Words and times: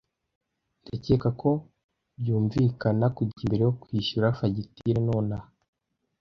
Ndakeka 0.83 1.29
ko 1.41 1.49
byumvikana 2.19 3.05
kujya 3.15 3.39
imbere 3.45 3.61
no 3.65 3.73
kwishyura 3.81 4.27
fagitire 4.37 4.99
nonaha. 5.07 5.47